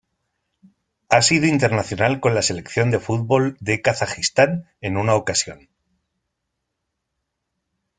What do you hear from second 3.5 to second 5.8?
de Kazajistán en una ocasión.